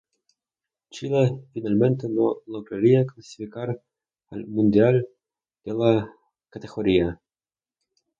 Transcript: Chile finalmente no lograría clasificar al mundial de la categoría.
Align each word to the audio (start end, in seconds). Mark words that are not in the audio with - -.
Chile 0.89 1.39
finalmente 1.53 2.09
no 2.09 2.37
lograría 2.47 3.05
clasificar 3.05 3.79
al 4.31 4.47
mundial 4.47 5.07
de 5.63 5.75
la 5.75 6.11
categoría. 6.49 7.21